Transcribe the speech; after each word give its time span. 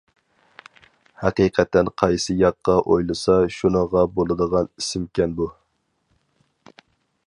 ھەقىقەتەن 1.23 1.91
قايسى 2.03 2.37
ياققا 2.39 2.79
ئويلىسا 2.95 3.37
شۇنىڭغا 3.59 4.07
بولىدىغان 4.17 4.73
ئىسىمكەن 4.81 5.41
بۇ. 5.43 5.51